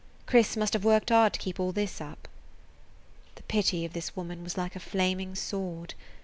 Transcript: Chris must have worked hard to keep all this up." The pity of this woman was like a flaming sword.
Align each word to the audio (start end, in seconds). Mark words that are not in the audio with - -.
Chris 0.25 0.57
must 0.57 0.73
have 0.73 0.83
worked 0.83 1.11
hard 1.11 1.31
to 1.31 1.39
keep 1.39 1.59
all 1.59 1.71
this 1.71 2.01
up." 2.01 2.27
The 3.35 3.43
pity 3.43 3.85
of 3.85 3.93
this 3.93 4.15
woman 4.15 4.43
was 4.43 4.57
like 4.57 4.75
a 4.75 4.79
flaming 4.79 5.35
sword. 5.35 5.93